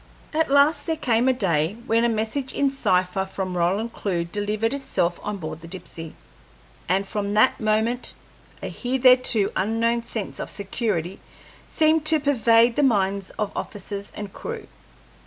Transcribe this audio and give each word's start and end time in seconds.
At 0.33 0.49
last 0.49 0.87
there 0.87 0.95
came 0.97 1.27
a 1.27 1.31
day 1.33 1.73
when 1.85 2.03
a 2.03 2.09
message 2.09 2.53
in 2.55 2.71
cipher 2.71 3.23
from 3.23 3.55
Roland 3.55 3.93
Clewe 3.93 4.23
delivered 4.23 4.73
itself 4.73 5.19
on 5.21 5.37
board 5.37 5.61
the 5.61 5.67
Dipsey, 5.67 6.15
and 6.89 7.07
from 7.07 7.35
that 7.35 7.59
moment 7.59 8.15
a 8.63 8.67
hitherto 8.67 9.51
unknown 9.55 10.01
sense 10.01 10.39
of 10.39 10.49
security 10.49 11.19
seemed 11.67 12.03
to 12.07 12.19
pervade 12.19 12.77
the 12.77 12.81
minds 12.81 13.29
of 13.37 13.51
officers 13.55 14.11
and 14.15 14.33
crew. 14.33 14.65